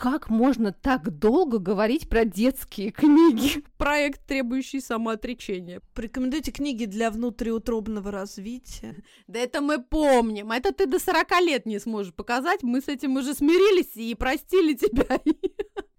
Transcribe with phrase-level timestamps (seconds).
[0.00, 3.62] Как можно так долго говорить про детские книги?
[3.76, 5.82] Проект, требующий самоотречения.
[5.92, 8.96] Порекомендуйте книги для внутриутробного развития.
[9.26, 10.52] Да это мы помним.
[10.52, 12.62] Это ты до 40 лет не сможешь показать.
[12.62, 15.20] Мы с этим уже смирились и простили тебя.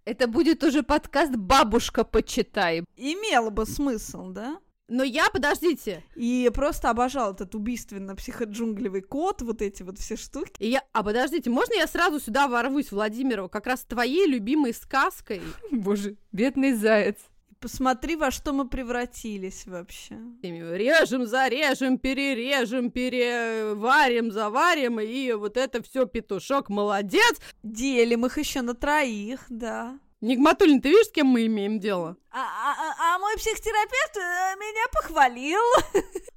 [0.04, 2.84] Это будет уже подкаст «Бабушка, почитай».
[2.98, 4.58] Имело бы смысл, да?
[4.92, 6.04] Но я, подождите.
[6.16, 10.52] И просто обожал этот убийственно-психоджунглевый код, вот эти вот все штуки.
[10.60, 15.42] И я, а подождите, можно я сразу сюда ворвусь, Владимирова, как раз твоей любимой сказкой?
[15.72, 17.16] Боже, бедный заяц.
[17.62, 20.18] Посмотри, во что мы превратились вообще.
[20.42, 27.40] Режем, зарежем, перережем, переварим, заварим, и вот это все петушок молодец.
[27.64, 30.00] Делим их еще на троих, да.
[30.22, 32.16] Нигматулин, ты видишь, с кем мы имеем дело?
[32.30, 35.60] А, а, а, а мой психотерапевт э, меня похвалил.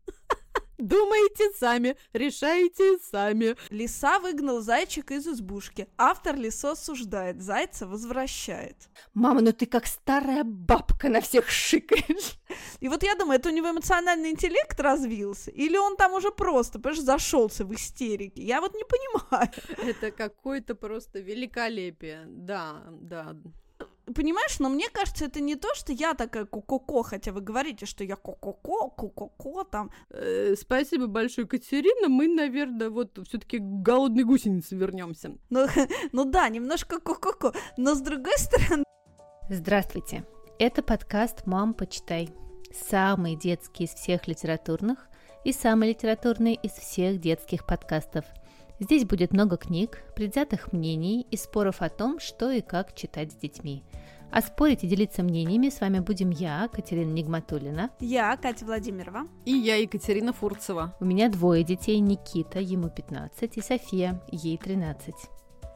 [0.78, 3.56] Думаете сами, решаете сами.
[3.68, 5.86] Лиса выгнал зайчика из избушки.
[5.98, 8.76] Автор лисо осуждает, зайца возвращает.
[9.12, 12.38] Мама, ну ты как старая бабка на всех шикаешь.
[12.80, 16.78] И вот я думаю, это у него эмоциональный интеллект развился, или он там уже просто,
[16.78, 18.42] понимаешь, зашелся в истерике.
[18.42, 19.50] Я вот не понимаю.
[19.76, 22.24] Это какое-то просто великолепие.
[22.26, 23.36] Да, да
[24.14, 28.04] понимаешь, но мне кажется, это не то, что я такая ко-ко-ко, хотя вы говорите, что
[28.04, 29.90] я ко-ко-ко, ко-ко-ко там.
[30.10, 32.08] Э, спасибо большое, Катерина.
[32.08, 35.36] Мы, наверное, вот все-таки голодной гусеницы вернемся.
[35.50, 35.66] Ну,
[36.12, 38.84] ну да, немножко ко-ко-ко, но с другой стороны.
[39.48, 40.24] Здравствуйте.
[40.58, 42.30] Это подкаст «Мам, почитай».
[42.90, 45.08] Самый детский из всех литературных
[45.44, 48.24] и самый литературный из всех детских подкастов–
[48.80, 53.36] Здесь будет много книг, предвзятых мнений и споров о том, что и как читать с
[53.36, 53.84] детьми.
[54.32, 57.90] А спорить и делиться мнениями с вами будем я, Катерина Нигматулина.
[58.00, 59.28] Я, Катя Владимирова.
[59.44, 60.96] И я, Екатерина Фурцева.
[60.98, 65.14] У меня двое детей, Никита, ему 15, и София, ей 13.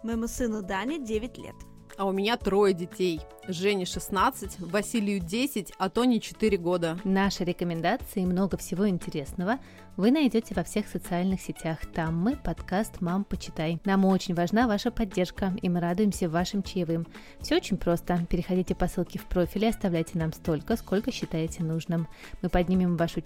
[0.02, 1.54] Моему сыну Дане 9 лет.
[1.96, 3.20] А у меня трое детей.
[3.46, 6.98] Жене 16, Василию 10, а Тоне 4 года.
[7.04, 9.58] Наши рекомендации и много всего интересного
[9.98, 11.80] вы найдете во всех социальных сетях.
[11.92, 13.80] Там мы, подкаст «Мам, почитай».
[13.84, 17.04] Нам очень важна ваша поддержка, и мы радуемся вашим чаевым.
[17.40, 18.24] Все очень просто.
[18.30, 22.06] Переходите по ссылке в профиле, оставляйте нам столько, сколько считаете нужным.
[22.42, 23.20] Мы поднимем вашу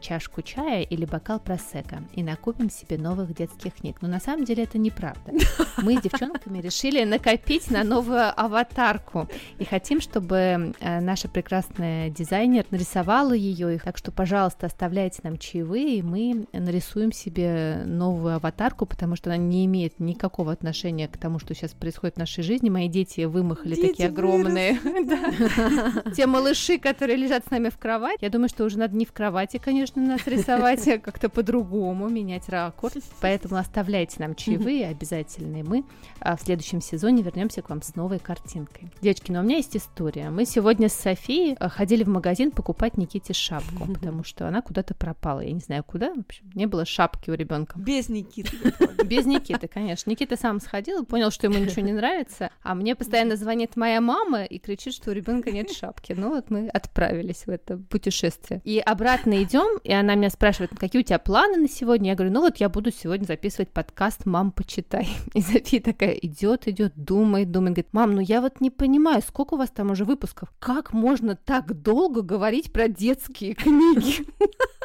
[0.00, 3.96] чашку чая или бокал просека и накупим себе новых детских книг.
[4.02, 5.32] Но на самом деле это неправда.
[5.78, 9.28] Мы с девчонками решили накопить на новую аватарку
[9.58, 13.78] и хотим, чтобы э, наша прекрасная дизайнер нарисовала ее.
[13.78, 19.30] Так что, пожалуйста, оставляйте нам чаевые, и мы мы нарисуем себе новую аватарку, потому что
[19.30, 22.68] она не имеет никакого отношения к тому, что сейчас происходит в нашей жизни.
[22.70, 24.78] Мои дети вымахали дети такие огромные.
[26.16, 28.18] Те малыши, которые лежат с нами в кровати.
[28.20, 32.48] Я думаю, что уже надо не в кровати, конечно, нас рисовать, а как-то по-другому, менять
[32.48, 32.94] ракурс.
[33.20, 35.62] Поэтому оставляйте нам чаевые обязательные.
[35.62, 35.84] Мы
[36.20, 38.90] а, в следующем сезоне вернемся к вам с новой картинкой.
[39.00, 40.30] Девочки, но у меня есть история.
[40.30, 44.94] Мы сегодня с Софией а, ходили в магазин покупать Никите шапку, потому что она куда-то
[44.94, 45.40] пропала.
[45.40, 47.78] Я не знаю, куда, в общем, не было шапки у ребенка.
[47.78, 48.56] Без Никиты.
[49.04, 50.10] Без Никиты, конечно.
[50.10, 54.44] Никита сам сходил, понял, что ему ничего не нравится, а мне постоянно звонит моя мама
[54.44, 56.14] и кричит, что у ребенка нет шапки.
[56.16, 58.60] Ну вот мы отправились в это путешествие.
[58.64, 62.10] И обратно идем, и она меня спрашивает, какие у тебя планы на сегодня?
[62.10, 65.08] Я говорю, ну вот я буду сегодня записывать подкаст «Мам, почитай».
[65.34, 69.54] И София такая идет, идет, думает, думает, говорит, мам, ну я вот не понимаю, сколько
[69.54, 70.52] у вас там уже выпусков?
[70.58, 74.26] Как можно так долго говорить про детские книги?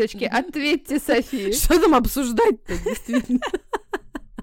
[0.00, 1.52] Девочки, ответьте Софии.
[1.52, 3.40] Что там обсуждать-то, действительно?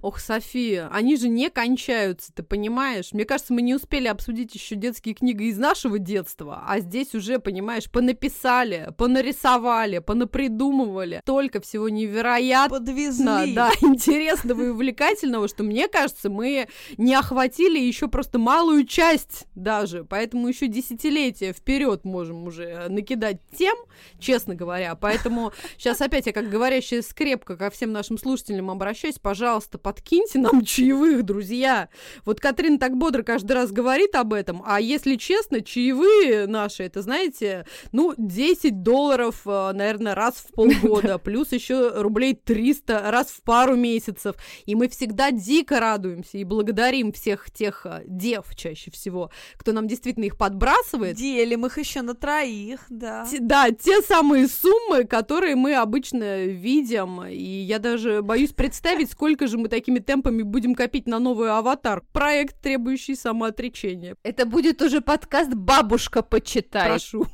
[0.01, 3.13] Ох, София, они же не кончаются, ты понимаешь?
[3.13, 7.39] Мне кажется, мы не успели обсудить еще детские книги из нашего детства, а здесь уже,
[7.39, 11.21] понимаешь, понаписали, понарисовали, понапридумывали.
[11.25, 12.79] Только всего невероятно.
[12.79, 13.53] Подвезли.
[13.53, 20.03] Да, интересного и увлекательного, что, мне кажется, мы не охватили еще просто малую часть даже,
[20.03, 23.75] поэтому еще десятилетия вперед можем уже накидать тем,
[24.19, 24.95] честно говоря.
[24.95, 30.65] Поэтому сейчас опять я как говорящая скрепка ко всем нашим слушателям обращаюсь, пожалуйста, подкиньте нам
[30.65, 31.87] чаевых, друзья.
[32.25, 37.01] Вот Катрин так бодро каждый раз говорит об этом, а если честно, чаевые наши, это,
[37.01, 43.41] знаете, ну, 10 долларов, э, наверное, раз в полгода, плюс еще рублей 300 раз в
[43.43, 44.35] пару месяцев.
[44.65, 49.87] И мы всегда дико радуемся и благодарим всех тех э, дев чаще всего, кто нам
[49.87, 51.15] действительно их подбрасывает.
[51.15, 53.25] Делим их еще на троих, да.
[53.31, 57.23] Те, да, те самые суммы, которые мы обычно видим.
[57.23, 62.01] И я даже боюсь представить, сколько же мы такими темпами будем копить на новую аватар.
[62.11, 64.15] Проект, требующий самоотречения.
[64.23, 66.89] Это будет уже подкаст «Бабушка, почитай».
[66.89, 67.27] Прошу.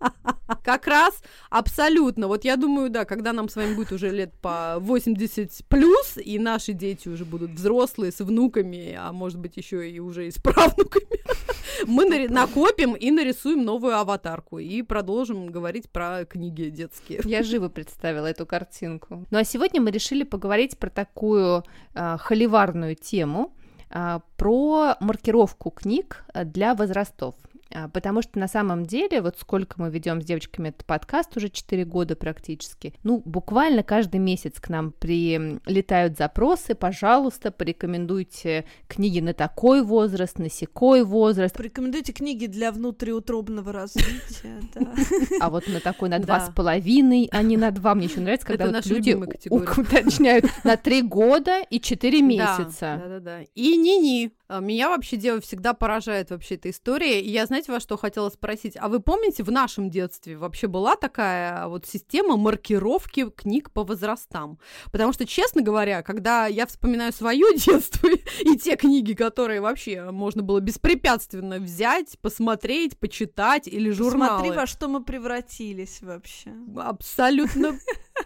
[0.64, 2.28] Как раз абсолютно.
[2.28, 6.38] Вот я думаю, да, когда нам с вами будет уже лет по 80 плюс, и
[6.38, 10.38] наши дети уже будут взрослые, с внуками, а может быть еще и уже и с
[10.38, 11.20] правнуками,
[11.86, 17.20] мы накопим и нарисуем новую аватарку и продолжим говорить про книги детские.
[17.24, 19.26] Я живо представила эту картинку.
[19.30, 21.64] Ну а сегодня мы решили поговорить про такую
[21.94, 23.54] э, холиварную тему,
[23.90, 27.34] э, про маркировку книг для возрастов.
[27.72, 31.48] А, потому что на самом деле, вот сколько мы ведем с девочками этот подкаст, уже
[31.48, 39.34] 4 года практически, ну, буквально каждый месяц к нам прилетают запросы, пожалуйста, порекомендуйте книги на
[39.34, 41.56] такой возраст, на секой возраст.
[41.56, 44.92] Порекомендуйте книги для внутриутробного развития, да.
[45.40, 47.94] А вот на такой на два с половиной, а не на два.
[47.94, 49.12] Мне еще нравится, когда вот люди
[49.48, 53.00] уточняют на 3 года и 4 месяца.
[53.00, 53.42] Да-да-да.
[53.54, 54.39] И ни-ни.
[54.50, 57.20] А, меня вообще, дева, всегда поражает вообще эта история.
[57.20, 58.76] И я, знаете, во что хотела спросить?
[58.76, 64.58] А вы помните, в нашем детстве вообще была такая вот система маркировки книг по возрастам?
[64.90, 70.42] Потому что, честно говоря, когда я вспоминаю свое детство и те книги, которые вообще можно
[70.42, 74.40] было беспрепятственно взять, посмотреть, почитать или журналы.
[74.40, 76.52] Смотри, во что мы превратились вообще.
[76.76, 77.78] Абсолютно.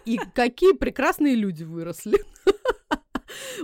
[0.05, 2.19] И какие прекрасные люди выросли.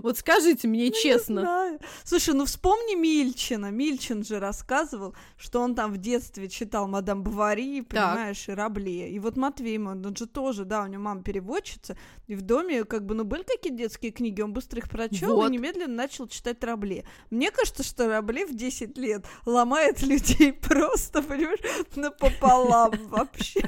[0.01, 1.79] Вот скажите мне ну, честно.
[2.03, 3.71] Слушай, ну вспомни Мильчина.
[3.71, 9.09] Мильчин же рассказывал, что он там в детстве читал «Мадам Бавари», понимаешь, и «Рабле».
[9.09, 11.97] И вот Матвей, он же тоже, да, у него мама переводчица,
[12.27, 15.49] и в доме, как бы, ну, были какие-то детские книги, он быстро их прочел вот.
[15.49, 17.05] и немедленно начал читать «Рабле».
[17.29, 21.59] Мне кажется, что «Рабле» в 10 лет ломает людей просто, понимаешь,
[21.95, 23.61] напополам вообще.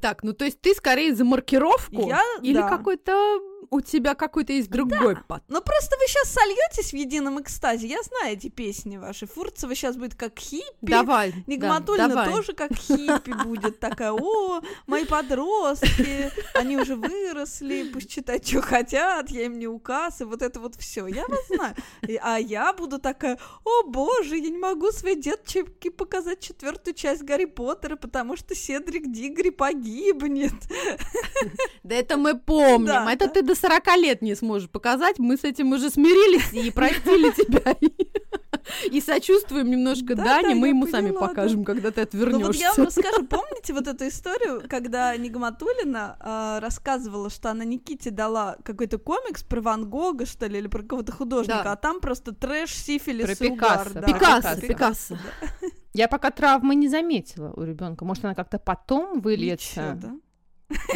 [0.00, 2.68] Так, ну то есть ты скорее за маркировку я, или да.
[2.68, 5.22] какой-то у тебя какой-то есть другой да.
[5.26, 5.42] под.
[5.48, 7.86] Ну просто вы сейчас сольетесь в едином экстазе.
[7.86, 9.26] Я знаю эти песни ваши.
[9.26, 10.64] Фурцева сейчас будет как хиппи.
[10.80, 11.34] Давай.
[11.46, 13.78] Нигматульна да, тоже как хиппи будет.
[13.80, 20.20] Такая, о, мои подростки, они уже выросли, пусть читают, что хотят, я им не указ,
[20.20, 21.06] и вот это вот все.
[21.06, 21.74] Я вас знаю.
[22.22, 27.44] А я буду такая, о боже, я не могу своей деточке показать четвертую часть Гарри
[27.44, 30.54] Поттера, потому что Седрик Дигри погибнет.
[31.82, 33.08] Да это мы помним.
[33.08, 37.30] Это ты до 40 лет не сможешь показать, мы с этим уже смирились и простили
[37.36, 37.76] тебя.
[38.90, 41.72] И сочувствуем немножко да, Дане, да, мы ему поняла, сами покажем, да.
[41.72, 42.38] когда ты отвернешься.
[42.38, 47.64] Ну вот я вам расскажу, помните вот эту историю, когда Нигматулина э, рассказывала, что она
[47.64, 51.72] Никите дала какой-то комикс про Ван Гога, что ли, или про какого-то художника, да.
[51.72, 53.90] а там просто трэш, сифилис, про и угар.
[53.92, 54.02] Да.
[54.02, 55.14] Пикассо, Пикассо.
[55.14, 55.68] Да.
[55.94, 58.04] Я пока травмы не заметила у ребенка.
[58.04, 59.94] Может, она как-то потом выльется.
[59.94, 60.16] Ничего, да?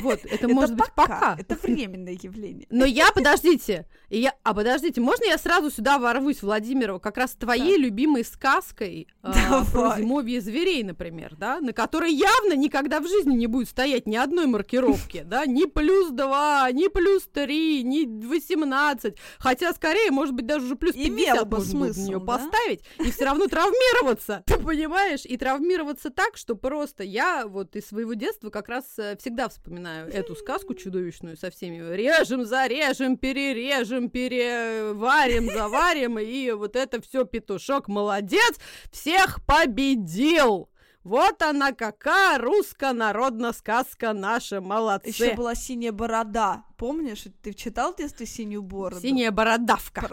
[0.00, 1.36] Вот, это, может быть пока.
[1.38, 2.66] Это временное явление.
[2.70, 7.78] Но я, подождите, я, а подождите, можно я сразу сюда ворвусь, Владимирова, как раз твоей
[7.78, 13.46] любимой сказкой а, про зимовье зверей, например, да, на которой явно никогда в жизни не
[13.46, 19.72] будет стоять ни одной маркировки, да, ни плюс два, ни плюс три, ни восемнадцать, хотя
[19.72, 23.46] скорее, может быть, даже уже плюс пятьдесят можно смысл, на нее поставить и все равно
[23.46, 28.84] травмироваться, ты понимаешь, и травмироваться так, что просто я вот из своего детства как раз
[28.98, 36.50] э, всегда вспоминаю вспоминаю эту сказку чудовищную со всеми режем, зарежем, перережем, переварим, заварим, и
[36.50, 38.58] вот это все петушок молодец,
[38.90, 40.68] всех победил.
[41.04, 45.08] Вот она какая русская народная сказка наша, молодцы.
[45.08, 46.64] Еще была синяя борода.
[46.76, 49.02] Помнишь, ты читал в детстве синюю бороду?
[49.02, 50.08] Синяя бородавка.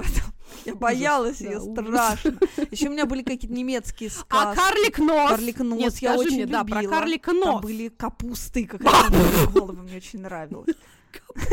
[0.65, 2.39] Я боялась ее страшно.
[2.71, 4.27] Еще у меня были какие-то немецкие сказки.
[4.31, 5.29] А карлик нос?
[5.29, 6.63] Карлик нос я очень любила.
[6.63, 7.43] Да, про карлик нос.
[7.43, 10.75] Там были капусты, какая-то головы мне очень нравилась.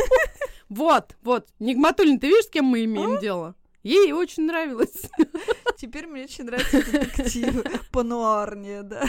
[0.68, 1.46] Вот, вот.
[1.60, 3.54] Нигматулин, ты видишь, с кем мы имеем дело?
[3.86, 5.02] Ей очень нравилось.
[5.76, 9.04] Теперь мне очень нравятся детективы понуарнее, да.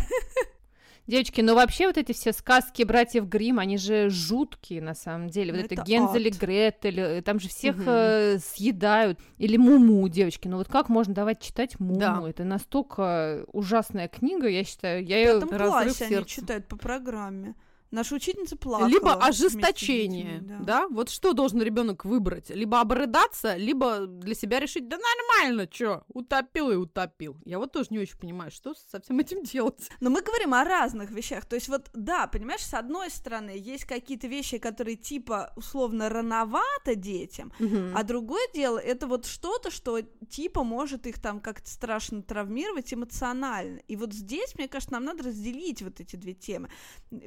[1.07, 5.53] Девочки, ну вообще вот эти все сказки братьев Грим, они же жуткие на самом деле.
[5.53, 7.85] Вот это, это Гензель и Гретель, э, там же всех угу.
[7.87, 9.17] э, съедают.
[9.37, 10.47] Или Муму, девочки.
[10.49, 11.99] Ну вот как можно давать читать Муму?
[11.99, 12.21] Да.
[12.27, 15.03] Это настолько ужасная книга, я считаю.
[15.03, 17.55] Я ее разрыв они читают по программе.
[17.91, 18.87] Наша учительница плакала.
[18.87, 20.63] Либо ожесточение, детьми, да.
[20.63, 20.87] да?
[20.89, 22.49] Вот что должен ребенок выбрать?
[22.49, 27.37] Либо обрыдаться, либо для себя решить, да нормально, что, утопил и утопил.
[27.45, 29.89] Я вот тоже не очень понимаю, что со всем этим делать.
[30.01, 31.45] Но мы говорим о разных вещах.
[31.45, 36.95] То есть вот, да, понимаешь, с одной стороны, есть какие-то вещи, которые типа условно рановато
[36.95, 37.77] детям, угу.
[37.95, 43.79] а другое дело, это вот что-то, что типа может их там как-то страшно травмировать эмоционально.
[43.87, 46.69] И вот здесь, мне кажется, нам надо разделить вот эти две темы.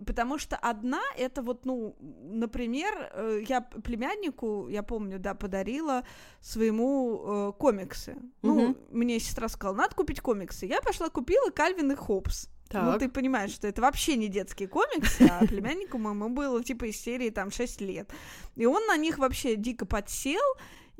[0.07, 6.02] Потому что что одна это вот, ну, например, э, я племяннику, я помню, да, подарила
[6.40, 8.16] своему э, комиксы.
[8.42, 10.66] Ну, мне сестра сказала, надо купить комиксы.
[10.66, 12.49] Я пошла купила Кальвин и Хопс.
[12.69, 12.83] Так.
[12.85, 17.00] Ну, ты понимаешь, что это вообще не детские комиксы, а племяннику моему было типа из
[17.00, 18.11] серии там 6 лет.
[18.57, 20.42] И он на них вообще дико подсел,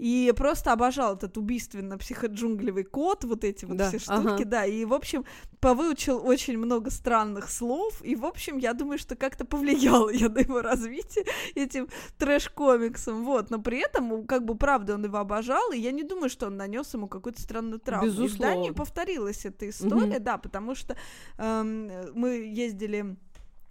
[0.01, 4.45] и просто обожал этот убийственно-психоджунглевый код, вот эти вот да, все штуки, ага.
[4.47, 5.27] да, и, в общем,
[5.61, 10.39] повыучил очень много странных слов, и, в общем, я думаю, что как-то повлиял я на
[10.39, 15.79] его развитие этим трэш-комиксом, вот, но при этом, как бы, правда, он его обожал, и
[15.79, 18.07] я не думаю, что он нанес ему какую-то странную травму.
[18.07, 18.33] Безусловно.
[18.33, 20.25] И в Дании повторилась эта история, угу.
[20.25, 20.97] да, потому что
[21.37, 23.17] эм, мы ездили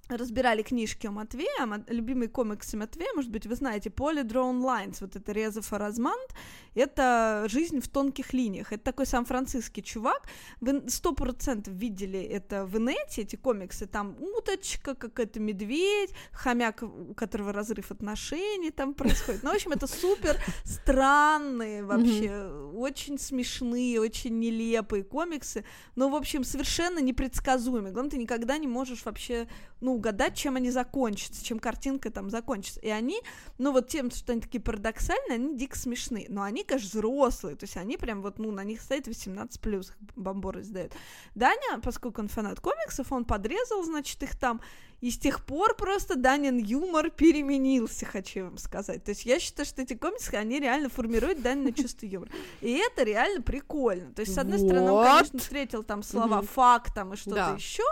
[0.09, 5.31] разбирали книжки у Матвея, любимые комиксы Матвея, может быть, вы знаете, Polydrawn Lines, вот это
[5.31, 6.33] Реза Фаразмант,
[6.73, 10.23] это «Жизнь в тонких линиях», это такой сан-франциский чувак,
[10.61, 17.13] вы сто процентов видели это в инете, эти комиксы, там уточка, какой-то медведь, хомяк, у
[17.13, 24.39] которого разрыв отношений там происходит, ну, в общем, это супер странные вообще, очень смешные, очень
[24.39, 25.63] нелепые комиксы,
[25.95, 29.47] но, в общем, совершенно непредсказуемые, главное, ты никогда не можешь вообще
[29.81, 32.79] ну, угадать, чем они закончатся, чем картинка там закончится.
[32.79, 33.21] И они,
[33.57, 36.25] ну, вот тем, что они такие парадоксальные, они дико смешные.
[36.29, 39.93] Но они, конечно, взрослые, то есть они прям вот, ну, на них стоит 18 плюс,
[40.15, 40.93] бомборы издают.
[41.35, 44.61] Даня, поскольку он фанат комиксов, он подрезал, значит, их там,
[45.01, 49.03] и с тех пор просто Данин юмор переменился, хочу вам сказать.
[49.03, 52.31] То есть я считаю, что эти комиксы, они реально формируют Данина чувство юмора.
[52.59, 54.11] И это реально прикольно.
[54.13, 54.67] То есть, с одной вот.
[54.67, 57.55] стороны, он, конечно, встретил там слова факт там и что-то да.
[57.55, 57.83] еще,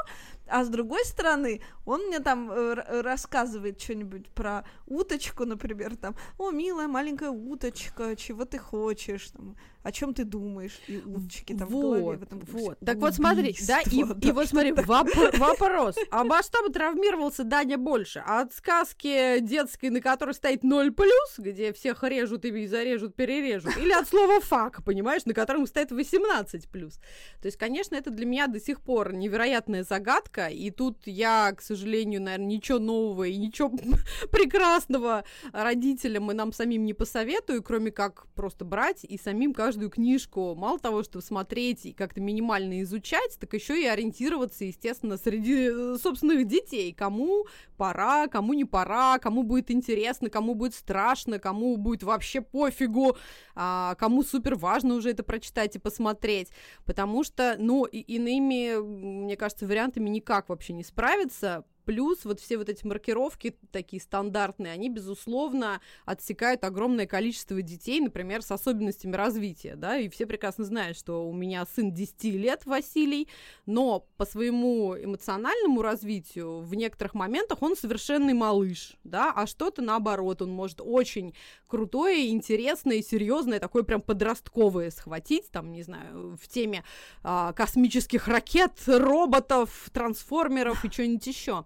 [0.49, 6.51] а с другой стороны, он мне там э, рассказывает что-нибудь про уточку, например, там, о,
[6.51, 9.55] милая маленькая уточка, чего ты хочешь, там,
[9.87, 12.17] о чем ты думаешь, и уточки там вот, в голове.
[12.17, 12.77] В этом вот.
[12.85, 16.73] Так вот смотри, да, и, да, и вот смотри, воп- вопрос, а во что бы
[16.73, 18.19] травмировался Даня больше?
[18.19, 20.93] От сказки детской, на которой стоит 0+,
[21.37, 26.67] где всех режут и зарежут, перережут, или от слова «фак», понимаешь, на котором стоит 18+.
[26.69, 31.61] То есть, конечно, это для меня до сих пор невероятная загадка, и тут я, к
[31.61, 33.71] сожалению, наверное, ничего нового и ничего
[34.31, 39.91] прекрасного родителям и нам самим не посоветую, кроме как просто брать и самим каждый каждую
[39.91, 45.69] книжку мало того, что смотреть и как-то минимально изучать, так еще и ориентироваться, естественно, среди
[45.69, 46.93] э, собственных детей.
[46.93, 47.45] Кому
[47.77, 53.17] пора, кому не пора, кому будет интересно, кому будет страшно, кому будет вообще пофигу,
[53.53, 56.49] а, кому супер важно уже это прочитать и посмотреть.
[56.83, 62.57] Потому что, ну, и, иными, мне кажется, вариантами никак вообще не справиться, Плюс вот все
[62.57, 69.77] вот эти маркировки такие стандартные, они, безусловно, отсекают огромное количество детей, например, с особенностями развития,
[69.77, 73.29] да, и все прекрасно знают, что у меня сын 10 лет, Василий,
[73.65, 80.41] но по своему эмоциональному развитию в некоторых моментах он совершенный малыш, да, а что-то наоборот,
[80.41, 81.33] он может очень
[81.67, 86.83] крутое, интересное, серьезное, такое прям подростковое схватить, там, не знаю, в теме
[87.23, 91.63] а, космических ракет, роботов, трансформеров и что-нибудь еще.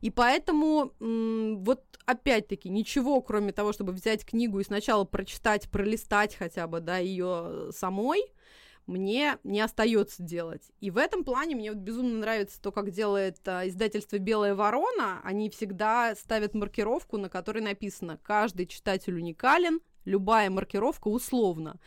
[0.00, 6.66] И поэтому вот опять-таки ничего, кроме того, чтобы взять книгу и сначала прочитать, пролистать хотя
[6.66, 8.22] бы, да, ее самой,
[8.86, 10.72] мне не остается делать.
[10.80, 15.20] И в этом плане мне вот безумно нравится то, как делает а, издательство Белая ворона.
[15.22, 21.78] Они всегда ставят маркировку, на которой написано каждый читатель уникален, любая маркировка условно.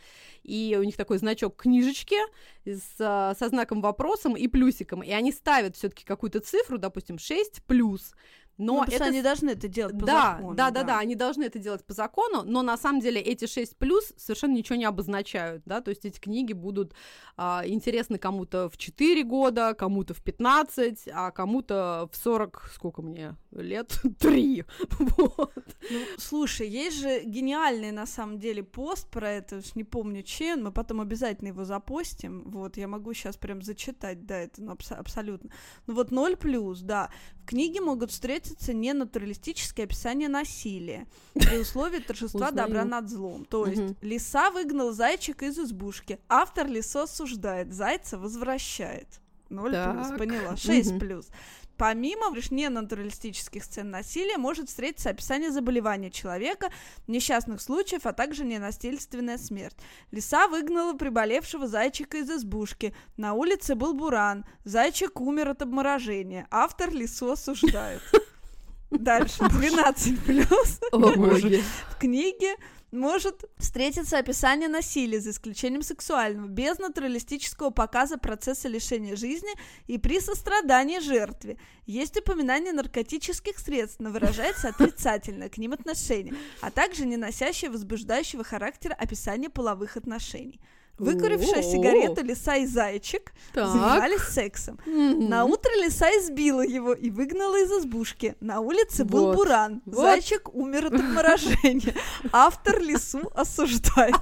[0.42, 2.16] И у них такой значок книжечки
[2.64, 5.02] с, со знаком вопросом и плюсиком.
[5.02, 8.14] И они ставят все-таки какую-то цифру, допустим, 6 плюс.
[8.58, 9.04] Но ну, это...
[9.04, 10.54] они должны это делать по да, закону.
[10.54, 13.46] Да, да, да, да, они должны это делать по закону, но на самом деле эти
[13.46, 16.94] 6 плюс совершенно ничего не обозначают, да, то есть эти книги будут
[17.36, 23.36] а, интересны кому-то в 4 года, кому-то в 15, а кому-то в 40, сколько мне
[23.52, 24.00] лет?
[24.20, 24.64] 3.
[24.98, 25.52] вот.
[25.90, 30.64] Ну, слушай, есть же гениальный на самом деле пост про это, уж не помню чем,
[30.64, 34.92] мы потом обязательно его запостим, вот, я могу сейчас прям зачитать, да, это ну, абс-
[34.92, 35.50] абсолютно.
[35.86, 37.10] Ну вот 0 плюс, да,
[37.46, 43.44] в книге могут встретиться относится не натуралистическое описание насилия при условии торжества добра над злом.
[43.44, 46.18] То есть лиса выгнал зайчика из избушки.
[46.28, 49.06] Автор лисо осуждает, зайца возвращает.
[49.48, 50.56] Ноль плюс, поняла.
[50.56, 51.28] Шесть плюс.
[51.76, 56.70] Помимо лишь ненатуралистических сцен насилия может встретиться описание заболевания человека,
[57.06, 59.76] несчастных случаев, а также ненасильственная смерть.
[60.10, 62.94] Лиса выгнала приболевшего зайчика из избушки.
[63.16, 64.44] На улице был буран.
[64.64, 66.46] Зайчик умер от обморожения.
[66.50, 68.02] Автор лису осуждает.
[68.90, 70.80] Дальше, 12 плюс.
[70.92, 72.56] В книге
[72.96, 79.50] может встретиться описание насилия, за исключением сексуального, без натуралистического показа процесса лишения жизни
[79.86, 81.58] и при сострадании жертве.
[81.86, 88.42] Есть упоминание наркотических средств, но выражается отрицательное к ним отношение, а также не носящее возбуждающего
[88.42, 90.60] характера описание половых отношений.
[90.98, 93.68] Выкурившая сигарету лиса и зайчик Так.
[93.68, 94.78] занимались сексом.
[94.86, 95.28] Мгм.
[95.28, 98.34] На утро лиса избила его и выгнала из избушки.
[98.40, 99.36] На улице был Вот.
[99.36, 99.82] буран.
[99.84, 100.02] Вот.
[100.02, 101.94] Зайчик умер от обморожения.
[102.32, 104.16] Автор лису осуждает.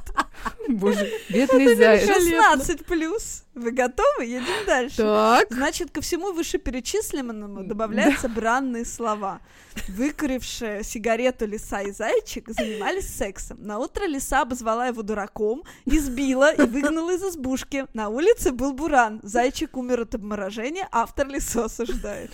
[0.69, 2.07] Боже, бедный заяц.
[2.07, 3.44] 16 плюс.
[3.55, 4.25] Вы готовы?
[4.25, 4.97] Едем дальше.
[4.97, 5.47] Так.
[5.51, 9.41] Значит, ко всему вышеперечисленному добавляются бранные слова.
[9.89, 13.59] Выкурившая сигарету лиса и зайчик занимались сексом.
[13.63, 17.87] На утро лиса обозвала его дураком, избила и выгнала из избушки.
[17.93, 19.21] На улице был буран.
[19.23, 22.31] Зайчик умер от обморожения, автор лису осуждает.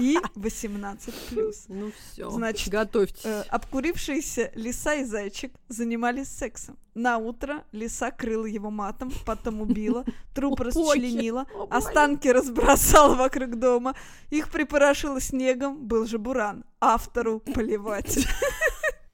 [0.00, 1.64] И 18 плюс.
[1.68, 2.30] Ну все.
[2.30, 3.24] Значит, готовьтесь.
[3.24, 6.76] Э, обкурившиеся лиса и зайчик занимались сексом.
[6.96, 13.94] На утро лиса крыла его матом, потом убила, труп расчленила, останки разбросала вокруг дома,
[14.30, 16.64] их припорошила снегом, был же буран.
[16.80, 18.26] Автору поливать.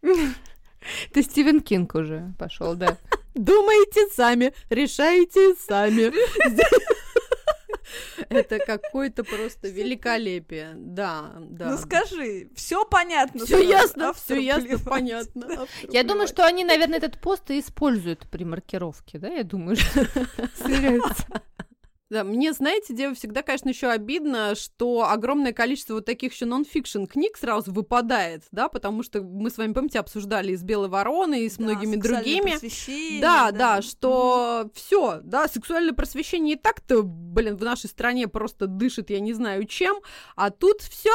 [0.00, 2.98] Ты Стивен Кинг уже пошел, да.
[3.34, 6.12] Думаете сами, решайте сами.
[8.32, 10.72] Это какое-то просто великолепие.
[10.76, 11.70] Да, да.
[11.70, 13.44] Ну скажи, все понятно.
[13.44, 15.66] Все ясно, все ясно, понятно.
[15.90, 19.28] Я думаю, что они, наверное, этот пост и используют при маркировке, да?
[19.28, 20.06] Я думаю, что.
[22.12, 27.06] Да, мне, знаете, дева, всегда, конечно, еще обидно, что огромное количество вот таких еще нон-фикшн
[27.06, 31.46] книг сразу выпадает, да, потому что мы с вами, помните, обсуждали и с Белой Вороной,
[31.46, 32.50] и с Да, многими другими.
[32.50, 38.66] просвещение, Да, да, что все, да, сексуальное просвещение и так-то, блин, в нашей стране просто
[38.66, 40.02] дышит, я не знаю чем,
[40.36, 41.12] а тут все.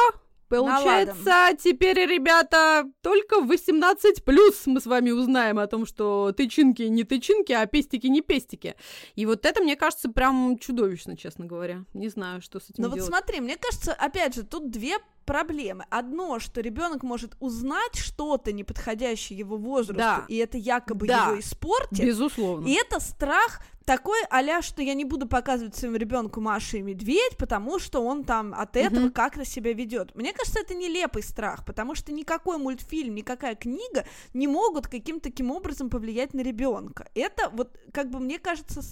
[0.48, 7.04] Получается, теперь, ребята, только 18 плюс мы с вами узнаем о том, что тычинки не
[7.04, 8.74] тычинки, а пестики не пестики.
[9.14, 11.84] И вот это, мне кажется, прям чудовищно, честно говоря.
[11.94, 13.10] Не знаю, что с этим Но вот делать.
[13.10, 15.84] смотри, мне кажется, опять же, тут две проблемы.
[15.90, 20.24] Одно, что ребенок может узнать что-то неподходящее его возрасту, Да.
[20.28, 21.26] и это якобы Да.
[21.26, 22.00] его испортит.
[22.00, 22.66] Безусловно.
[22.66, 27.38] И это страх такой а что я не буду показывать своему ребенку Маша и Медведь,
[27.38, 29.12] потому что он там от этого Мгм.
[29.12, 30.14] как-то себя ведет.
[30.14, 34.04] Мне кажется, это нелепый страх, потому что никакой мультфильм, никакая книга
[34.34, 37.08] не могут каким-то таким образом повлиять на ребенка.
[37.14, 38.82] Это вот, как бы, мне кажется,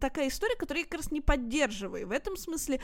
[0.00, 2.06] такая история, которую я как раз не поддерживаю.
[2.06, 2.80] В этом смысле,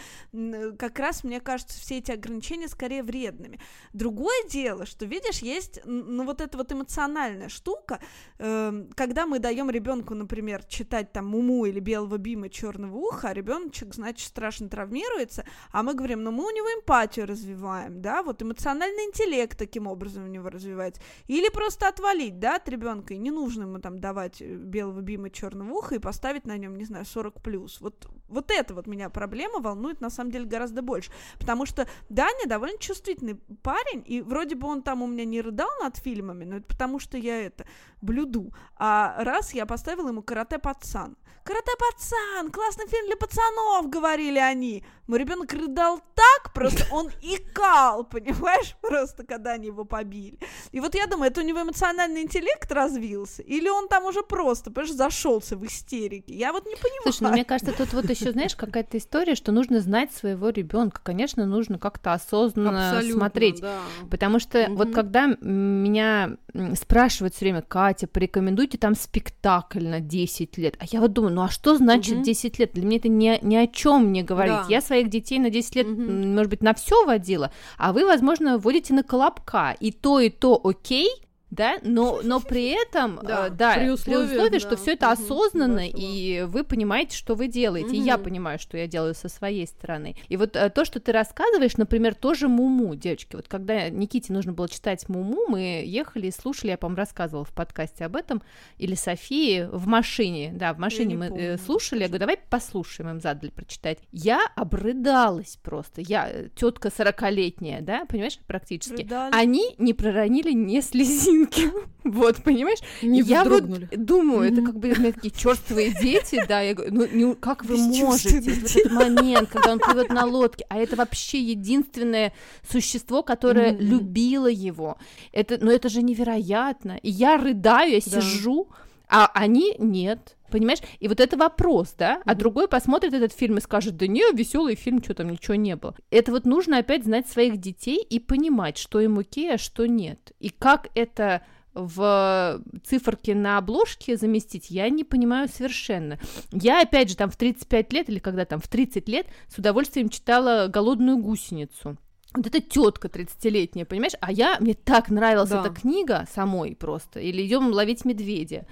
[0.77, 3.61] как раз, мне кажется, все эти ограничения скорее вредными.
[3.93, 8.01] Другое дело, что, видишь, есть, ну, вот эта вот эмоциональная штука,
[8.39, 13.35] эм, когда мы даем ребенку, например, читать там Муму или Белого Бима Черного уха, а
[13.35, 18.43] ребеночек, значит, страшно травмируется, а мы говорим, ну мы у него эмпатию развиваем, да, вот
[18.43, 21.03] эмоциональный интеллект таким образом у него развивается.
[21.27, 25.31] Или просто отвалить, да, от ребенка, и не нужно ему там давать э, Белого Бима
[25.31, 27.81] Черного уха и поставить на нем, не знаю, 40 плюс.
[27.81, 31.11] Вот, вот это вот меня проблема волнует на самом деле гораздо больше.
[31.39, 35.71] Потому что Даня довольно чувствительный парень, и вроде бы он там у меня не рыдал
[35.81, 37.65] над фильмами, но это потому что я это
[38.03, 38.53] блюду.
[38.77, 41.17] А раз я поставила ему карате пацан.
[41.45, 44.85] Карате пацан, классный фильм для пацанов, говорили они.
[45.07, 50.39] Мой ребенок рыдал так, просто он икал, понимаешь, просто когда они его побили.
[50.71, 54.71] И вот я думаю, это у него эмоциональный интеллект развился, или он там уже просто,
[54.71, 56.35] понимаешь, зашелся в истерике.
[56.35, 57.03] Я вот не понимаю.
[57.05, 61.01] Слушай, ну мне кажется, тут вот еще, знаешь, какая-то история, что нужно знать своего ребенка.
[61.03, 63.61] Конечно, нужно как-то осознанно Абсолютно, смотреть.
[63.61, 63.81] да.
[64.11, 64.95] Потому что вот Мгм.
[64.95, 66.37] когда меня
[66.77, 70.77] спрашивают все время, Катя, порекомендуйте там спектакль на 10 лет.
[70.79, 72.23] А я вот думаю, ну а что значит Мгм.
[72.25, 72.73] 10 лет?
[72.75, 74.55] Для меня это ни, ни о чем не говорит.
[74.55, 74.67] Да.
[74.69, 78.59] Я своих детей на 10 лет, м, может быть, на все водила, а вы, возможно,
[78.59, 79.77] вводите на колобка.
[79.81, 81.09] И то, и то окей,
[81.51, 84.93] да, но, но при этом, Да, э, да, при при условии, условии, да, что все
[84.93, 89.29] это осознанно, и вы понимаете, что вы делаете, и я понимаю, что я делаю со
[89.29, 90.17] своей стороны.
[90.29, 94.53] И вот э, то, что ты рассказываешь, например, тоже Муму, девочки, вот когда Никите нужно
[94.53, 98.43] было читать Муму, мы ехали и слушали, я, по-моему, рассказывала в подкасте об этом,
[98.79, 102.39] или Софии в машине, да, в машине не мы э, помню, слушали, я говорю, давай
[102.49, 103.99] послушаем, им задали прочитать.
[104.13, 109.03] Я обрыдалась просто, я тетка 40-летняя, да, понимаешь, практически.
[109.03, 109.35] Рыдали?
[109.35, 111.40] Они не проронили ни слезинки.
[112.05, 112.79] Вот, понимаешь?
[113.03, 114.67] Не я вот думаю, это Мгм.
[114.67, 118.41] как бы у меня такие черствые дети, да, я говорю, ну не- как вы можете
[118.41, 122.33] в этот момент, когда он плывет на лодке, а это вообще единственное
[122.69, 123.81] существо, которое Мгм.
[123.83, 124.97] любило его.
[125.33, 126.99] Это, ну это же невероятно.
[127.03, 128.21] И я рыдаю, я Да.
[128.23, 128.69] сижу,
[129.11, 130.37] а они нет.
[130.51, 130.81] Понимаешь?
[130.99, 132.23] И вот это вопрос, да?
[132.25, 132.39] А Мгм.
[132.39, 135.95] другой посмотрит этот фильм и скажет, да не, веселый фильм, что там, ничего не было.
[136.11, 140.33] Это вот нужно опять знать своих детей и понимать, что им окей, а что нет.
[140.41, 141.43] И как это
[141.73, 146.19] в циферке на обложке заместить, я не понимаю совершенно.
[146.53, 150.09] Я, опять же, там в 35 лет, или когда там в 30 лет, с удовольствием
[150.09, 151.97] читала «Голодную гусеницу».
[152.35, 154.13] Вот эта тетка 30-летняя, понимаешь?
[154.21, 155.61] А я, мне так нравилась Да.
[155.61, 157.19] эта книга самой просто.
[157.21, 158.67] Или идем ловить медведя.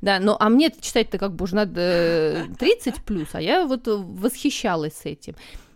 [0.00, 3.86] Да, но а мне читать-то как бы уже надо э, 30 плюс, а я вот
[3.86, 5.34] э, восхищалась этим.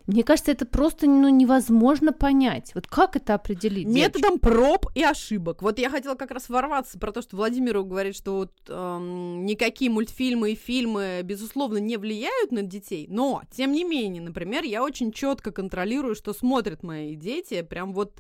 [0.09, 2.73] Мне кажется, это просто ну, невозможно понять.
[2.75, 3.87] Вот как это определить?
[3.87, 4.17] девочки?
[4.17, 5.61] Методом проб и ошибок.
[5.61, 9.91] Вот я хотела как раз ворваться про то, что Владимиру говорит, что вот эм, никакие
[9.91, 13.07] мультфильмы и фильмы, безусловно, не влияют на детей.
[13.11, 18.15] Но, тем не менее, например, я очень четко контролирую, что смотрят мои дети, прям вот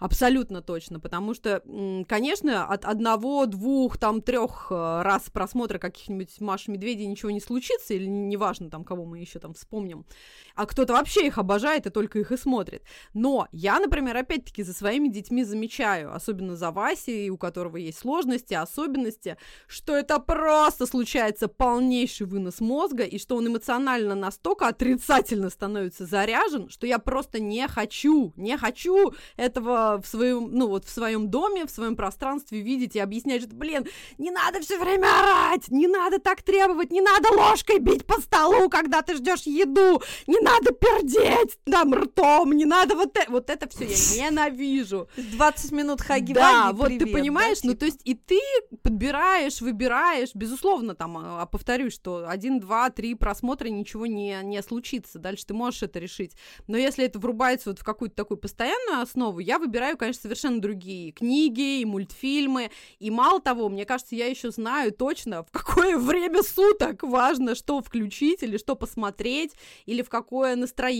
[0.00, 1.62] абсолютно точно, потому что,
[2.08, 7.94] конечно, от одного, двух, там, трех э, раз просмотра каких-нибудь Маши Медведей ничего не случится,
[7.94, 10.06] или неважно, там, кого мы еще там вспомним,
[10.56, 12.82] а кто-то вообще их обожает и только их и смотрит.
[13.14, 18.54] Но я, например, опять-таки за своими детьми замечаю, особенно за Васей, у которого есть сложности,
[18.54, 26.06] особенности, что это просто случается полнейший вынос мозга, и что он эмоционально настолько отрицательно становится
[26.06, 31.28] заряжен, что я просто не хочу, не хочу этого в своем, ну вот в своем
[31.28, 33.86] доме, в своем пространстве видеть и объяснять, что, блин,
[34.18, 38.68] не надо все время орать, не надо так требовать, не надо ложкой бить по столу,
[38.68, 41.09] когда ты ждешь еду, не надо пердеть
[41.64, 45.08] там ртом, не надо вот это, вот это все я ненавижу.
[45.16, 48.40] 20 минут хаги Да, вот ты понимаешь, ну то есть и ты
[48.82, 55.18] подбираешь, выбираешь, безусловно, там, а, повторюсь, что один, два, три просмотра ничего не, не случится,
[55.18, 56.32] дальше ты можешь это решить.
[56.66, 61.12] Но если это врубается вот в какую-то такую постоянную основу, я выбираю, конечно, совершенно другие
[61.12, 66.42] книги и мультфильмы, и мало того, мне кажется, я еще знаю точно, в какое время
[66.42, 69.52] суток важно что включить или что посмотреть,
[69.86, 70.99] или в какое настроение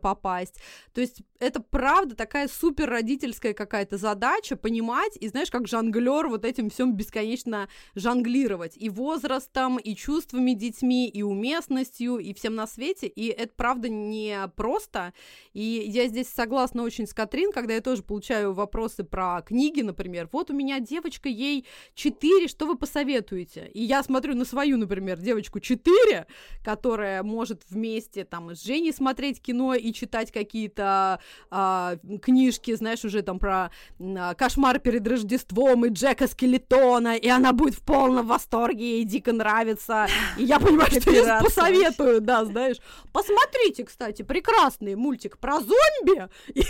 [0.00, 0.60] попасть.
[0.94, 6.44] То есть это правда такая супер родительская какая-то задача понимать и знаешь, как жонглер вот
[6.44, 13.06] этим всем бесконечно жонглировать и возрастом, и чувствами детьми, и уместностью, и всем на свете.
[13.06, 15.14] И это правда не просто.
[15.54, 20.28] И я здесь согласна очень с Катрин, когда я тоже получаю вопросы про книги, например.
[20.32, 23.70] Вот у меня девочка, ей 4, что вы посоветуете?
[23.72, 26.26] И я смотрю на свою, например, девочку 4,
[26.62, 33.22] которая может вместе там с Женей смотреть кино и читать какие-то а, книжки, знаешь, уже
[33.22, 38.98] там про а, кошмар перед Рождеством и Джека Скелетона, и она будет в полном восторге,
[38.98, 40.06] ей дико нравится.
[40.36, 42.76] И я понимаю, что я посоветую, да, знаешь.
[43.12, 46.28] Посмотрите, кстати, прекрасный мультик про зомби.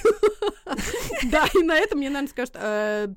[1.30, 3.14] Да, и на этом мне, наверное, скажут, «Э, э,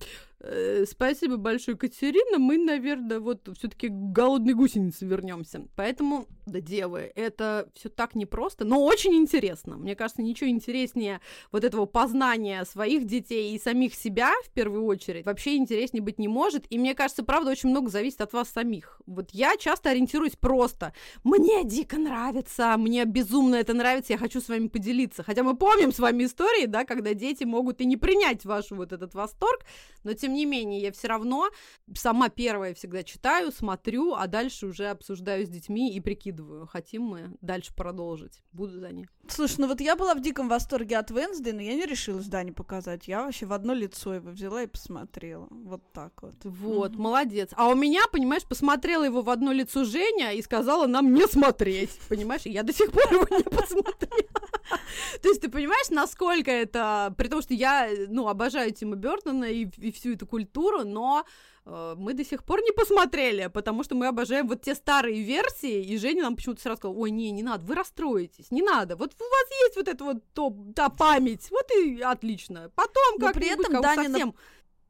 [0.85, 5.65] спасибо большое, Катерина, мы, наверное, вот все-таки к голодной гусенице вернемся.
[5.75, 9.77] Поэтому, да, девы, это все так непросто, но очень интересно.
[9.77, 15.25] Мне кажется, ничего интереснее вот этого познания своих детей и самих себя, в первую очередь,
[15.25, 16.65] вообще интереснее быть не может.
[16.69, 19.01] И мне кажется, правда, очень много зависит от вас самих.
[19.05, 20.93] Вот я часто ориентируюсь просто.
[21.23, 25.23] Мне дико нравится, мне безумно это нравится, я хочу с вами поделиться.
[25.23, 28.91] Хотя мы помним с вами истории, да, когда дети могут и не принять ваш вот
[28.91, 29.61] этот восторг,
[30.03, 31.49] но тем не менее я все равно
[31.95, 37.37] сама первая всегда читаю, смотрю, а дальше уже обсуждаю с детьми и прикидываю, хотим мы
[37.41, 38.41] дальше продолжить.
[38.51, 39.09] Буду за них.
[39.27, 42.51] Слушай, ну вот я была в диком восторге от Венсдей, но я не решилась Дане
[42.51, 43.07] показать.
[43.07, 45.47] Я вообще в одно лицо его взяла и посмотрела.
[45.49, 46.35] Вот так вот.
[46.43, 47.51] Вот, молодец.
[47.53, 51.91] А у меня, понимаешь, посмотрела его в одно лицо Женя и сказала нам не смотреть,
[52.09, 52.45] понимаешь?
[52.45, 54.42] И я до сих пор его не посмотрела.
[55.21, 57.13] То есть ты понимаешь, насколько это...
[57.17, 61.25] При том, что я, ну, обожаю Тима Бертона и, и всю эту культуру, но
[61.65, 65.83] э, мы до сих пор не посмотрели, потому что мы обожаем вот те старые версии,
[65.83, 69.13] и Женя нам почему-то сразу сказала, ой, не, не надо, вы расстроитесь, не надо, вот
[69.13, 72.71] у вас есть вот эта вот то, та память, вот и отлично.
[72.75, 74.35] Потом Но как при этом как Данина совсем...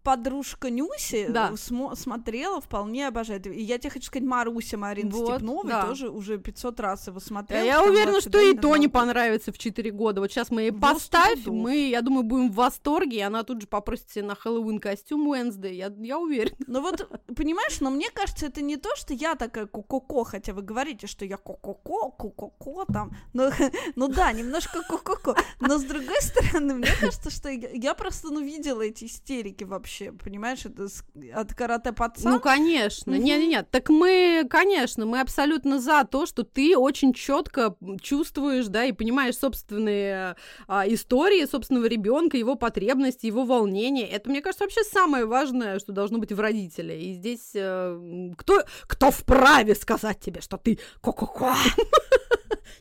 [0.03, 1.49] Подружка Нюси Да.
[1.51, 3.47] э, смо- смотрела, вполне обожает.
[3.47, 5.85] И я тебе хочу сказать, Маруся Марина Вот, Степновой да.
[5.87, 7.63] тоже уже 500 раз его А смотрела.
[7.63, 10.19] Я потому уверена, что и то не понравится в 4 года.
[10.21, 13.67] Вот сейчас мы ей поставь, мы, я думаю, будем в восторге, и она тут же
[13.67, 15.75] попросит себе на Хэллоуин костюм Уэнсдей.
[15.77, 16.55] Я, я уверена.
[16.67, 20.63] Ну вот, понимаешь, но мне кажется, это не то, что я такая ко-ко-ко, хотя вы
[20.63, 23.11] говорите, что я ко-ко-ко, ко-ко-ко там.
[23.33, 23.49] Ну,
[23.95, 25.35] ну да, немножко ко-ко-ко.
[25.61, 29.92] Но с другой стороны, мне кажется, что я, я просто, ну, видела эти истерики вообще,
[30.23, 30.87] понимаешь, это
[31.33, 32.33] от карате пацан.
[32.33, 33.13] Ну, конечно.
[33.13, 33.23] Мгм.
[33.23, 33.63] Не-не-не.
[33.63, 39.37] Так мы, конечно, мы абсолютно за то, что ты очень четко чувствуешь, да, и понимаешь
[39.37, 40.35] собственные
[40.67, 44.07] а, истории собственного ребенка, его потребности, его волнения.
[44.07, 47.01] Это, мне кажется, вообще самое важное, что должно быть в родителе.
[47.01, 51.55] И здесь э, кто, кто вправе сказать тебе, что ты ко-ко-ко?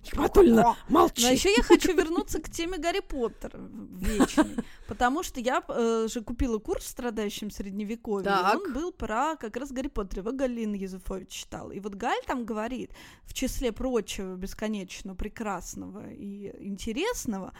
[0.04, 1.22] Хикматульна, молчи.
[1.22, 4.56] Но еще я хочу вернуться к теме Гарри Поттера вечной,
[4.88, 8.54] потому что я э, же купила курс «Страдающим средневековьем», и Так.
[8.60, 11.72] он был про как раз Гарри Поттера, его Галина Юзефович читала.
[11.72, 12.92] И вот Галь там говорит,
[13.24, 17.52] в числе прочего бесконечно прекрасного и интересного,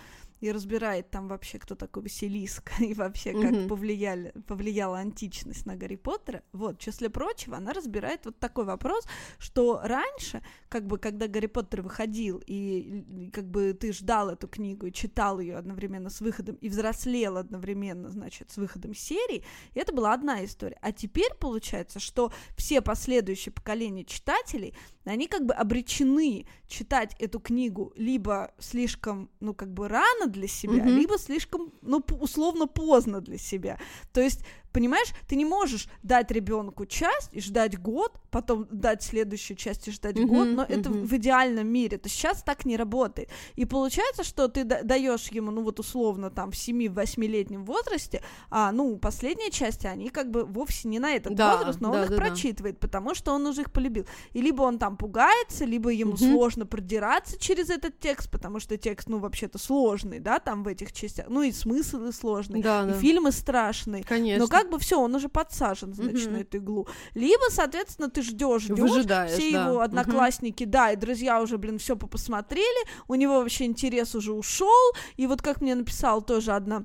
[0.43, 3.69] и разбирает там вообще, кто такой Василиск, и вообще, как mm-hmm.
[3.69, 6.43] повлияли, повлияла античность на Гарри Поттера.
[6.53, 9.07] Вот, в числе прочего, она разбирает вот такой вопрос,
[9.39, 14.87] что раньше, как бы, когда Гарри Поттер выходил, и, как бы ты ждал эту книгу
[14.87, 20.13] и читал ее одновременно с выходом, и взрослел одновременно, значит, с выходом серии, это была
[20.13, 20.79] одна история.
[20.83, 27.93] А теперь получается, что все последующие поколения читателей, они как бы обречены читать эту книгу
[27.97, 30.97] либо слишком, ну, как бы рано для себя, mm-hmm.
[30.97, 33.79] либо слишком, ну, условно поздно для себя.
[34.13, 39.57] То есть Понимаешь, ты не можешь дать ребенку часть и ждать год, потом дать следующую
[39.57, 40.81] часть и ждать mm-hmm, год, но mm-hmm.
[40.81, 41.99] это в идеальном мире.
[41.99, 43.29] То сейчас так не работает.
[43.55, 48.97] И получается, что ты даешь ему, ну вот условно, там, в 7-8-летнем возрасте, а, ну,
[48.97, 52.11] последние части, они как бы вовсе не на этот да, возраст, но да, он их
[52.11, 52.81] да, прочитывает, да.
[52.81, 54.07] потому что он уже их полюбил.
[54.33, 56.33] И либо он там пугается, либо ему mm-hmm.
[56.33, 60.93] сложно продираться через этот текст, потому что текст, ну, вообще-то сложный, да, там в этих
[60.93, 62.99] частях, ну, и смыслы сложные, да, и да.
[62.99, 64.03] фильмы страшные.
[64.05, 64.45] Конечно.
[64.45, 66.33] Но как бы все, он уже подсажен, значит, mm-hmm.
[66.33, 66.89] на эту иглу.
[67.15, 69.67] Либо, соответственно, ты ждешь, ждешь, все да.
[69.67, 70.67] его одноклассники, mm-hmm.
[70.67, 75.43] да, и друзья уже, блин, все посмотрели, у него вообще интерес уже ушел, и вот
[75.43, 76.85] как мне написал тоже одна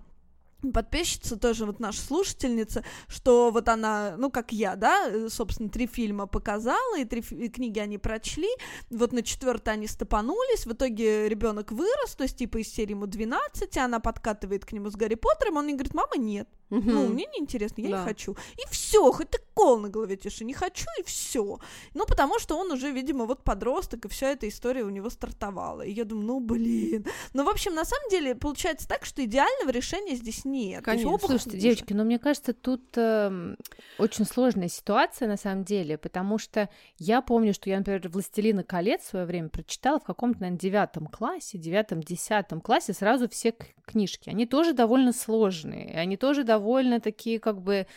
[0.74, 5.88] подписчица, тоже вот наша слушательница, что вот она, ну, как я, да, э, собственно, три
[5.88, 8.50] фильма показала, и три и книги они прочли,
[8.90, 13.06] вот на четвертой они стопанулись, в итоге ребенок вырос, то есть, типа, из серии ему
[13.06, 16.82] 12, она подкатывает к нему с Гарри Поттером, он мне говорит, мама, нет, угу.
[16.90, 18.00] ну, мне не интересно, я да.
[18.00, 18.36] не хочу.
[18.56, 21.60] И все, хоть ты кол на голове тиши, не хочу, и все.
[21.94, 25.82] Ну, потому что он уже, видимо, вот подросток, и вся эта история у него стартовала.
[25.82, 27.06] И я думаю, ну, блин.
[27.34, 30.84] Ну, в общем, на самом деле, получается так, что идеального решения здесь нет.
[30.84, 31.18] Конечно.
[31.18, 31.62] Слушайте, хуже.
[31.62, 33.56] девочки, но мне кажется, тут э,
[33.98, 39.02] очень сложная ситуация на самом деле, потому что я помню, что я, например, «Властелина колец»
[39.02, 43.54] в свое время прочитала в каком-то, наверное, девятом классе, девятом-десятом классе сразу все
[43.88, 44.30] книжки.
[44.30, 47.88] Они тоже довольно сложные, они тоже довольно такие, как бы,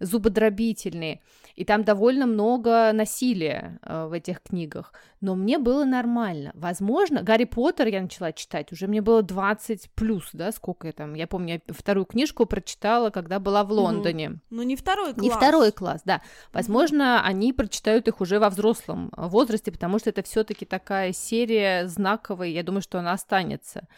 [0.00, 1.20] зубодробительные,
[1.54, 6.52] и там довольно много насилия э, в этих книгах, но мне было нормально.
[6.54, 11.14] Возможно, Гарри Поттер я начала читать, уже мне было 20 плюс, да, сколько я там,
[11.14, 14.30] я помню, я вторую книжку прочитала, когда была в Лондоне.
[14.30, 14.38] Угу.
[14.50, 15.22] Ну, не второй класс.
[15.22, 16.20] Не второй класс, да.
[16.52, 17.28] Возможно, угу.
[17.28, 22.48] они прочитают их уже во взрослом возрасте, потому что это все таки такая серия знаковая,
[22.48, 23.88] я думаю, что она останется.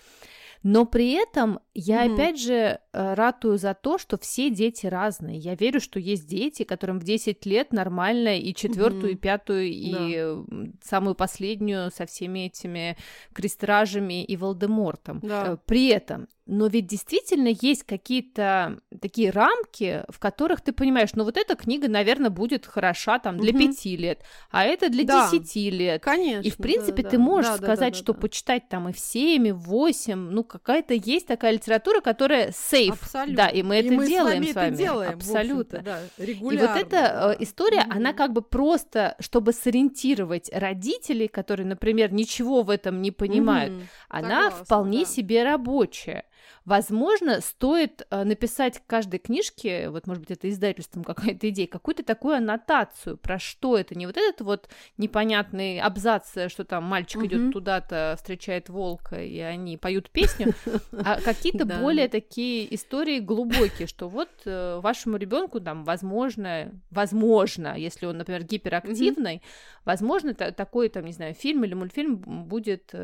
[0.63, 5.39] Но при этом я mm опять же ратую за то, что все дети разные.
[5.39, 9.67] Я верю, что есть дети, которым в 10 лет нормально и четвертую, mm и пятую,
[9.69, 10.73] и да.
[10.83, 12.97] самую последнюю со всеми этими
[13.33, 15.21] крестражами и Волдемортом.
[15.23, 15.53] Да.
[15.53, 21.25] Э, при этом но ведь действительно есть какие-то такие рамки, в которых ты понимаешь, ну
[21.25, 24.03] вот эта книга, наверное, будет хороша там для пяти угу.
[24.03, 26.03] лет, а это для десяти да, лет.
[26.03, 26.41] Конечно.
[26.41, 28.21] И в принципе да, ты можешь да, сказать, да, да, что да.
[28.21, 32.51] почитать там и в семь, и в восемь, ну какая-то есть такая литература, которая
[32.89, 33.03] сейф.
[33.03, 33.37] Абсолютно.
[33.37, 34.69] Да, и мы это и мы делаем с вами.
[34.69, 35.83] Это делаем, Абсолютно.
[35.83, 36.65] Да, регулярно.
[36.65, 37.93] И вот эта э, история, угу.
[37.93, 43.83] она как бы просто, чтобы сориентировать родителей, которые, например, ничего в этом не понимают, угу.
[44.09, 45.07] она Согласна, вполне да.
[45.07, 46.25] себе рабочая.
[46.69, 52.03] Возможно, стоит э, написать к каждой книжке, вот, может быть, это издательством какая-то идея, какую-то
[52.03, 57.25] такую аннотацию, про что это, не вот этот вот непонятный абзац, э, что там мальчик
[57.25, 60.53] идет туда-то, встречает волка, и они поют песню,
[60.93, 68.05] а какие-то более такие истории глубокие, что вот э, вашему ребенку там, возможно, возможно, если
[68.05, 69.41] он, например, гиперактивный,
[69.87, 72.95] возможно, такой, там, не знаю, фильм или мультфильм будет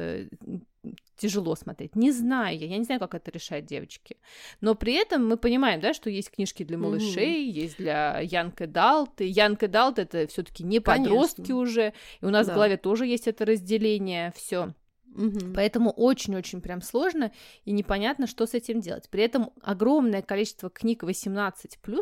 [1.17, 1.97] тяжело смотреть.
[1.97, 4.17] Не знаю я, я не знаю, как это решать девочки.
[4.61, 7.57] Но при этом мы понимаем, да, что есть книжки для малышей, угу.
[7.57, 11.57] есть для young adult, и young adult это все таки не подростки Конечно.
[11.57, 12.53] уже, и у нас да.
[12.53, 14.75] в голове тоже есть это разделение, все.
[15.15, 15.55] Угу.
[15.55, 17.33] Поэтому очень-очень прям сложно
[17.65, 19.09] и непонятно, что с этим делать.
[19.09, 21.53] При этом огромное количество книг 18+,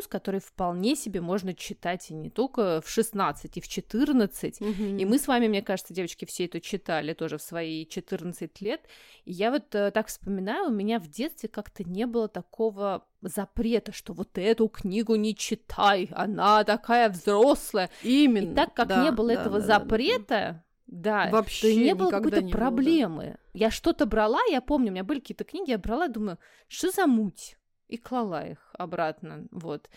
[0.09, 4.61] которые вполне себе можно читать и не только в 16, и в 14.
[4.61, 4.69] Угу.
[4.69, 8.81] И мы с вами, мне кажется, девочки, все это читали тоже в свои 14 лет.
[9.25, 13.91] И я вот э, так вспоминаю, у меня в детстве как-то не было такого запрета,
[13.93, 17.89] что вот эту книгу не читай, она такая взрослая.
[18.03, 18.51] Именно.
[18.51, 20.63] И так как да, не было да, этого да, запрета, да да,
[21.31, 23.23] вообще то не было какой-то проблемы.
[23.23, 23.39] Было, да.
[23.53, 27.07] Я что-то брала, я помню, у меня были какие-то книги, я брала, думаю, что за
[27.07, 27.57] муть?
[27.87, 29.89] И клала их обратно, вот.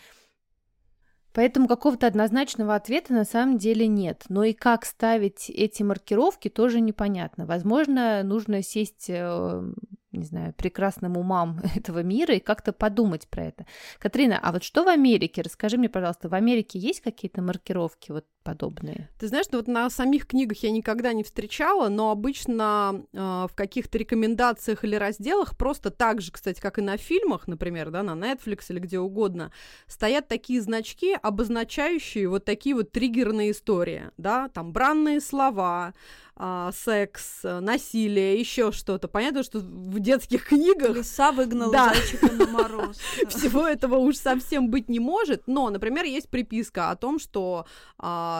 [1.33, 4.25] Поэтому какого-то однозначного ответа на самом деле нет.
[4.27, 7.45] Но и как ставить эти маркировки тоже непонятно.
[7.45, 9.71] Возможно, нужно сесть э,
[10.17, 13.65] не знаю, прекрасным умам этого мира и как-то подумать про это.
[13.99, 15.41] Катрина, а вот что в Америке?
[15.41, 19.09] Расскажи мне, пожалуйста, в Америке есть какие-то маркировки вот подобные?
[19.19, 23.51] Ты знаешь, ну вот на самих книгах я никогда не встречала, но обычно э, в
[23.53, 28.11] каких-то рекомендациях или разделах просто так же, кстати, как и на фильмах, например, да, на
[28.11, 29.51] Netflix или где угодно,
[29.87, 35.93] стоят такие значки, обозначающие вот такие вот триггерные истории, да, там бранные слова,
[36.39, 39.07] а, секс, насилие, еще что-то.
[39.07, 40.95] Понятно, что в детских книгах...
[40.95, 41.93] Лиса выгнала да.
[41.93, 42.97] зайчика на мороз.
[43.29, 47.65] Всего этого уж совсем быть не может, но, например, есть приписка о том, что,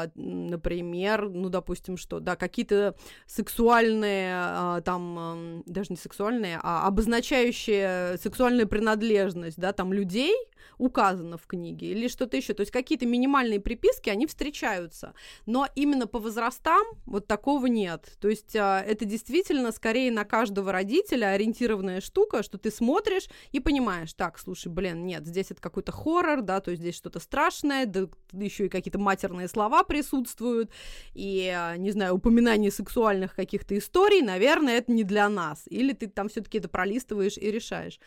[0.04, 8.18] а, например, ну, допустим, что, да, какие-то сексуальные, а, там, даже не сексуальные, а обозначающие
[8.18, 10.34] сексуальную принадлежность, да, там, людей,
[10.78, 12.54] указано в книге, или что-то еще.
[12.54, 15.14] То есть какие-то минимальные приписки, они встречаются.
[15.46, 18.18] Но именно по возрастам вот такого нет.
[18.20, 23.60] То есть а, это действительно скорее на каждого родителя ориентированная штука, что ты смотришь и
[23.60, 27.86] понимаешь, так, слушай, блин, нет, здесь это какой-то хоррор, да, то есть здесь что-то страшное,
[27.86, 30.71] да еще и какие-то матерные слова присутствуют,
[31.13, 35.63] и, а, не знаю, упоминание сексуальных каких-то историй, наверное, это не для нас.
[35.67, 38.00] Или ты там все-таки это пролистываешь и решаешь.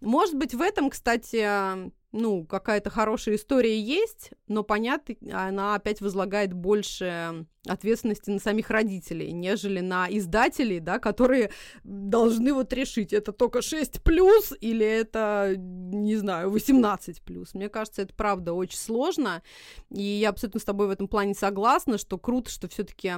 [0.00, 6.52] Может быть, в этом, кстати, ну, какая-то хорошая история есть, но, понятно, она опять возлагает
[6.52, 11.50] больше ответственности на самих родителей, нежели на издателей, да, которые
[11.84, 17.54] должны вот решить, это только 6 плюс или это, не знаю, 18 плюс.
[17.54, 19.42] Мне кажется, это правда очень сложно,
[19.90, 23.12] и я абсолютно с тобой в этом плане согласна, что круто, что все-таки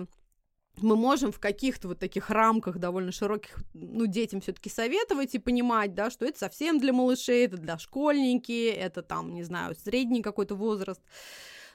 [0.83, 5.95] мы можем в каких-то вот таких рамках довольно широких, ну, детям все-таки советовать и понимать,
[5.95, 10.55] да, что это совсем для малышей, это для школьники, это там, не знаю, средний какой-то
[10.55, 11.01] возраст.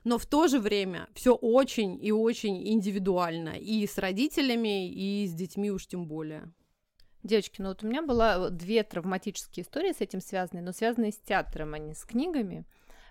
[0.03, 3.57] Но в то же время все очень и очень индивидуально.
[3.57, 6.51] И с родителями, и с детьми уж тем более.
[7.23, 11.17] Девочки, ну вот у меня было две травматические истории с этим связанные, но связанные с
[11.17, 12.65] театром, а не с книгами.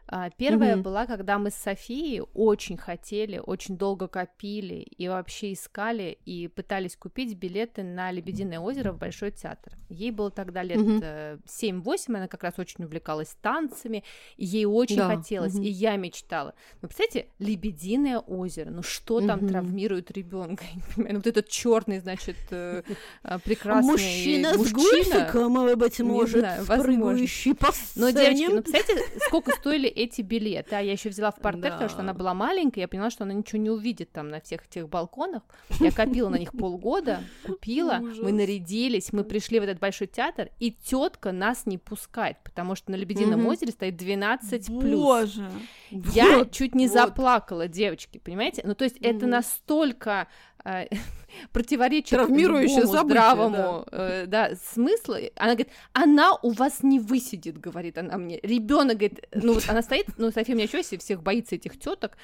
[0.09, 0.83] А, первая mm-hmm.
[0.83, 6.97] была, когда мы с Софией очень хотели, очень долго копили и вообще искали и пытались
[6.97, 9.73] купить билеты на Лебединое озеро в Большой театр.
[9.89, 11.41] Ей было тогда лет mm-hmm.
[11.47, 14.05] 7-8, она как раз очень увлекалась танцами,
[14.37, 15.17] и ей очень да.
[15.17, 15.65] хотелось, mm-hmm.
[15.65, 16.55] и я мечтала.
[16.83, 19.27] Ну, представляете, Лебединое озеро, ну что mm-hmm.
[19.27, 20.65] там травмирует ребенка?
[21.13, 22.83] Ну, вот этот черный, значит, э,
[23.23, 28.07] а, прекрасный мужчина, мужчина с гульфиком, быть может, прыгающий по сцене.
[28.07, 30.77] Но, девочки, ну, представляете, сколько стоили эти билеты.
[30.77, 31.71] А я еще взяла в портер, да.
[31.73, 34.67] потому что она была маленькая, я поняла, что она ничего не увидит там на всех
[34.67, 35.43] этих балконах.
[35.81, 40.71] Я копила на них полгода, купила, мы нарядились, мы пришли в этот большой театр, и
[40.73, 45.51] тетка нас не пускает, потому что на Лебедином озере стоит 12 Боже!
[45.91, 48.63] Я чуть не заплакала, девочки, понимаете?
[48.65, 50.29] Ну, то есть это настолько
[51.53, 54.23] противоречит Травмирующее любому здравому да.
[54.23, 55.17] Э, да, смыслу.
[55.37, 58.39] Она говорит, она у вас не высидит, говорит она мне.
[58.43, 62.17] Ребенок говорит, ну вот она стоит, ну София меня еще всех боится этих теток,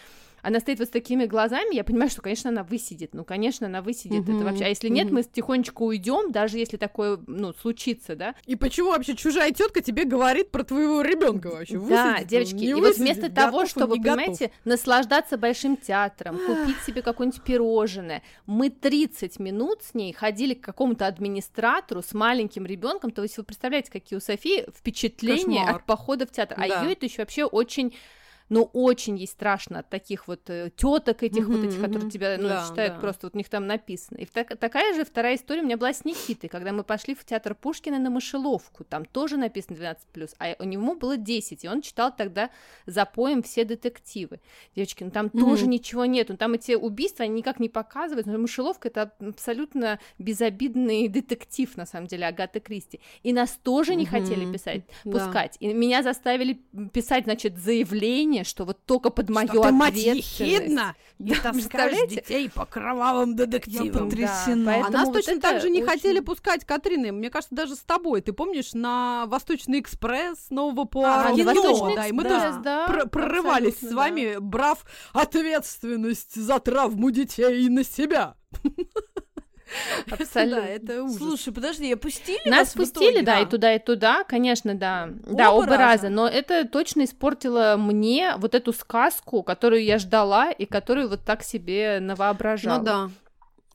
[0.43, 3.83] она стоит вот с такими глазами, я понимаю, что, конечно, она высидит, ну, конечно, она
[3.83, 4.37] высидит mm-hmm.
[4.37, 4.93] это вообще, а если mm-hmm.
[4.93, 8.35] нет, мы тихонечко уйдем, даже если такое, ну, случится, да.
[8.47, 11.79] И почему вообще чужая тетка тебе говорит про твоего ребенка вообще?
[11.79, 14.57] Высидит, да, девочки, и высидит, вот вместо того, чтобы, понимаете, готов.
[14.65, 21.07] наслаждаться большим театром, купить себе какое-нибудь пирожное, мы 30 минут с ней ходили к какому-то
[21.07, 25.77] администратору с маленьким ребенком, то есть вы представляете, какие у Софии впечатления Кошмар.
[25.77, 26.83] от похода в театр, а да.
[26.83, 27.95] ее это еще вообще очень
[28.49, 32.37] но очень ей страшно от таких вот э, теток этих mm-hmm, вот этих, которые тебя,
[32.39, 33.01] ну, да, считают да.
[33.01, 34.19] просто, вот у них там написано.
[34.19, 37.25] И так, такая же вторая история у меня была с Никитой, когда мы пошли в
[37.25, 41.83] театр Пушкина на мышеловку, там тоже написано 12+, а у него было 10, и он
[41.83, 42.51] читал тогда
[42.87, 44.41] за поем все детективы.
[44.75, 45.41] Девочки, ну там mm-hmm.
[45.41, 49.99] тоже ничего нет, ну там эти убийства, они никак не показывают, но мышеловка это абсолютно
[50.19, 53.01] безобидный детектив, на самом деле, Агаты Кристи.
[53.23, 54.09] И нас тоже не mm-hmm.
[54.09, 55.57] хотели писать, пускать.
[55.61, 55.67] Да.
[55.67, 56.61] И меня заставили
[56.93, 60.37] писать, значит, заявление ощущение, что вот только под мою что ответственность.
[60.37, 64.09] Ты, мать ехидна, не таскаешь детей по кровавым детективам.
[64.09, 65.91] Да, а нас вот точно так же не очень...
[65.91, 68.21] хотели пускать, Катрины, мне кажется, даже с тобой.
[68.21, 71.33] Ты помнишь, на Восточный экспресс нового Пуаро?
[71.33, 74.41] А, кино, да, и мы тоже да, пр- прорывались с вами, да.
[74.41, 78.35] брав ответственность за травму детей на себя.
[80.11, 80.63] Абсолютно.
[80.63, 81.19] Да, это ужас.
[81.19, 85.09] Слушай, подожди, пустили Нас пустили, да, и туда, и туда, конечно, да.
[85.27, 86.09] Да, оба раза.
[86.09, 91.43] Но это точно испортило мне вот эту сказку, которую я ждала и которую вот так
[91.43, 92.79] себе навоображала.
[92.79, 93.11] Ну да.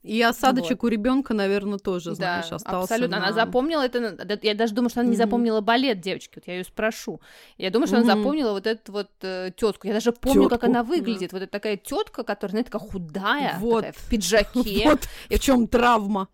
[0.04, 0.88] И осадочек вот.
[0.88, 2.94] у ребенка, наверное, тоже, да, знаешь, остался.
[2.94, 3.16] Абсолютно.
[3.18, 3.24] На...
[3.24, 4.38] Она запомнила это.
[4.42, 5.12] Я даже думаю, что она mm-hmm.
[5.12, 6.32] не запомнила балет девочки.
[6.36, 7.22] Вот я ее спрошу.
[7.56, 8.02] Я думаю, что mm-hmm.
[8.02, 9.86] она запомнила вот эту вот э, тетку.
[9.86, 11.30] Я даже помню, Тётку, как она выглядит.
[11.30, 11.38] Да.
[11.38, 13.86] Вот эта такая тетка, которая, знаете, такая худая, вот.
[13.86, 14.82] такая, в пиджаке.
[14.84, 16.28] Вот в чем травма.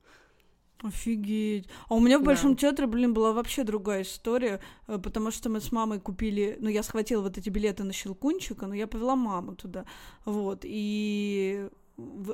[0.83, 1.69] Офигеть.
[1.89, 5.61] А у меня в Большом театре, блин, была вообще другая история, э, потому что мы
[5.61, 9.55] с мамой купили, ну, я схватила вот эти билеты на Щелкунчика, но я повела маму
[9.55, 9.85] туда,
[10.25, 11.69] вот, и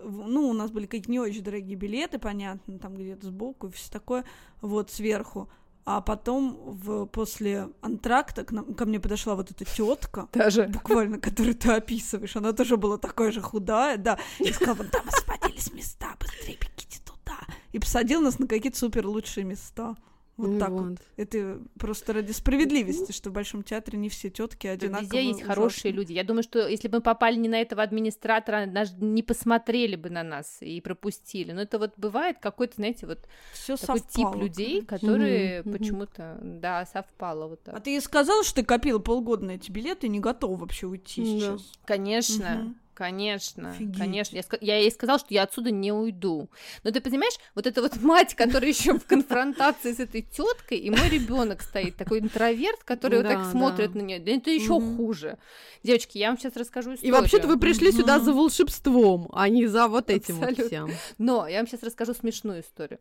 [0.04, 3.90] ну, у нас были какие-то не очень дорогие билеты, понятно, там где-то сбоку и все
[3.90, 4.24] такое,
[4.60, 5.48] вот, сверху.
[5.84, 10.64] А потом в, после антракта к нам, ко мне подошла вот эта тетка, Даже.
[10.64, 12.34] буквально, которую ты описываешь.
[12.34, 14.18] Она тоже была такая же худая, да.
[14.40, 17.38] И сказала, там освободились места, быстрее бегите туда.
[17.70, 19.94] И посадил нас на какие-то супер лучшие места.
[20.36, 20.80] Вот ну так вот.
[20.82, 20.98] вот.
[21.16, 25.02] Это просто ради справедливости, что в Большом театре не все тетки одинаковые.
[25.04, 25.54] Везде есть ужасные.
[25.54, 26.12] хорошие люди.
[26.12, 30.10] Я думаю, что если бы мы попали не на этого администратора, даже не посмотрели бы
[30.10, 31.52] на нас и пропустили.
[31.52, 35.78] Но это вот бывает какой-то, знаете, вот Всё такой совпало, тип людей, которые mm-hmm.
[35.78, 37.74] почему-то, да, совпало вот так.
[37.74, 41.22] А ты сказала, что ты копила полгода на эти билеты и не готова вообще уйти
[41.22, 41.38] mm-hmm.
[41.40, 41.72] сейчас?
[41.86, 42.44] Конечно.
[42.44, 42.74] Mm-hmm.
[42.96, 43.98] Конечно, Офигеть.
[43.98, 44.36] конечно.
[44.36, 46.48] Я, я ей сказала, что я отсюда не уйду.
[46.82, 50.88] Но ты понимаешь, вот эта вот мать, которая еще в конфронтации с этой теткой, и
[50.88, 54.18] мой ребенок стоит, такой интроверт, который вот так смотрит на нее.
[54.18, 55.36] Да это еще хуже.
[55.82, 57.14] Девочки, я вам сейчас расскажу историю.
[57.14, 60.90] И вообще-то вы пришли сюда за волшебством, а не за вот этим вот всем.
[61.18, 62.98] Но я вам сейчас расскажу смешную историю.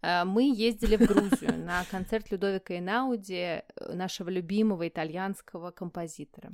[0.00, 6.50] Э, мы ездили в Грузию на концерт Людовика Инауди, э, нашего любимого итальянского композитора.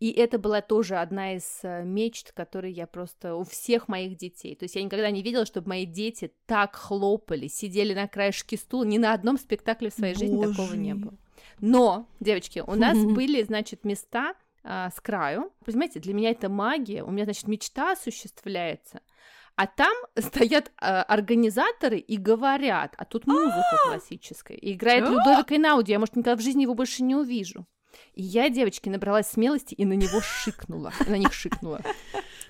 [0.00, 4.54] И это была тоже одна из э, мечт, которые я просто у всех моих детей.
[4.54, 8.84] То есть я никогда не видела, чтобы мои дети так хлопали, сидели на краешке стула.
[8.84, 10.26] Ни на одном спектакле в своей Боже.
[10.26, 11.14] жизни такого не было.
[11.60, 14.34] Но, девочки, у нас были, значит, места
[14.64, 15.52] а, с краю.
[15.64, 17.02] Понимаете, для меня это магия.
[17.02, 19.00] У меня, значит, мечта осуществляется.
[19.56, 24.56] А там стоят а, организаторы и говорят, а тут музыка классическая.
[24.56, 27.66] И играет Людовик Эйнауди, я, может, никогда в жизни его больше не увижу.
[28.14, 31.80] И я, девочки, набралась смелости и на него шикнула, на них шикнула.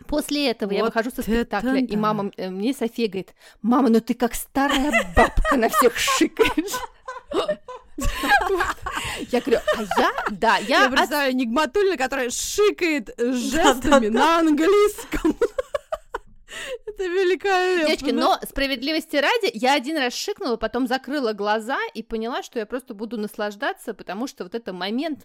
[0.07, 4.01] После этого вот я выхожу со спектакля, и мама э, мне София говорит, мама, ну
[4.01, 6.79] ты как старая бабка на всех шикаешь.
[9.31, 10.85] Я говорю, а я, да, я...
[10.85, 15.37] Я представляю Нигматульна, которая шикает жестами на английском.
[16.87, 17.87] Это великолепно.
[17.87, 22.67] Девочки, но справедливости ради, я один раз шикнула, потом закрыла глаза и поняла, что я
[22.67, 25.25] просто буду наслаждаться, потому что вот это момент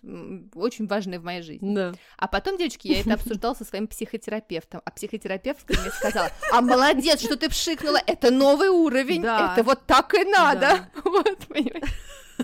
[0.53, 1.75] очень важный в моей жизни.
[1.75, 1.93] Да.
[2.17, 7.21] А потом, девочки, я это обсуждала со своим психотерапевтом, а психотерапевт мне сказала, а молодец,
[7.21, 9.53] что ты пшикнула, это новый уровень, да.
[9.53, 10.59] это вот так и надо.
[10.59, 10.89] Да.
[11.07, 11.87] Вот, понимаете?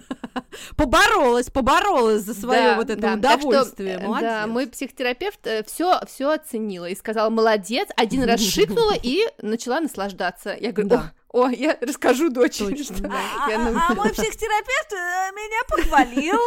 [0.76, 3.14] поборолась, поборолась за свое да, вот это да.
[3.36, 3.98] удовольствие.
[3.98, 4.30] что, молодец.
[4.30, 9.80] Да, мой психотерапевт все, э, все оценила и сказала, молодец, один раз шикнула и начала
[9.80, 10.56] наслаждаться.
[10.60, 11.14] Я говорю, да.
[11.30, 13.20] О, я расскажу дочери, Точно, что да.
[13.50, 16.40] я а, а мой психотерапевт э, меня похвалил.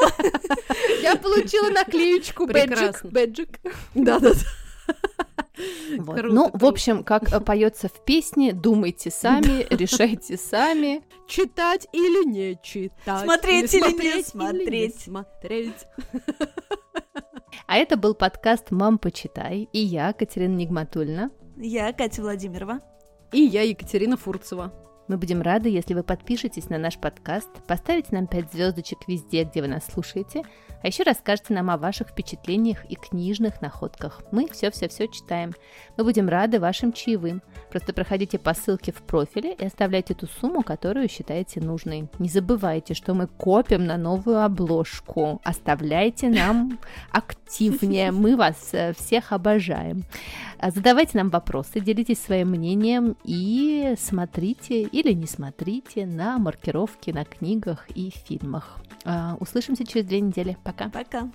[1.03, 3.05] Я получила наклеечку бэджик.
[3.05, 3.49] Бэджик.
[3.97, 4.39] Да-да-да.
[5.99, 6.19] Вот.
[6.19, 6.65] Круто, ну, круто.
[6.65, 11.03] в общем, как э, поется в песне, думайте сами, решайте сами.
[11.27, 13.25] Читать или не читать.
[13.25, 15.01] Смотреть или не смотреть.
[15.01, 15.87] смотреть.
[17.67, 19.69] А это был подкаст «Мам, почитай».
[19.73, 21.31] И я, Катерина Нигматульна.
[21.57, 22.81] Я, Катя Владимирова.
[23.33, 24.73] И я, Екатерина Фурцева.
[25.09, 29.63] Мы будем рады, если вы подпишетесь на наш подкаст, поставите нам 5 звездочек везде, где
[29.63, 30.43] вы нас слушаете,
[30.83, 34.23] а еще расскажете нам о ваших впечатлениях и книжных находках.
[34.31, 35.55] Мы все-все-все читаем.
[35.97, 37.43] Мы будем рады вашим чаевым.
[37.71, 42.09] Просто проходите по ссылке в профиле и оставляйте ту сумму, которую считаете нужной.
[42.19, 45.41] Не забывайте, что мы копим на новую обложку.
[45.45, 46.79] Оставляйте нам
[47.11, 48.11] активнее.
[48.17, 50.05] Мы вас э, всех обожаем.
[50.59, 57.25] А задавайте нам вопросы, делитесь своим мнением и смотрите или не смотрите на маркировки на
[57.25, 58.79] книгах и фильмах.
[59.05, 60.57] А, услышимся через две недели.
[60.65, 60.89] Пока.
[60.89, 61.31] Пока.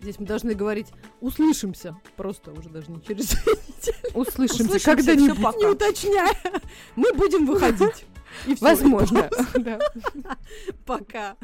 [0.00, 0.88] Здесь мы должны говорить
[1.20, 1.96] «услышимся».
[2.16, 4.14] Просто уже даже не через две недели.
[4.14, 6.34] Услышимся, услышимся когда-нибудь, не уточняя.
[6.96, 8.04] Мы будем выходить.
[8.60, 9.28] Возможно.
[10.86, 11.36] Пока.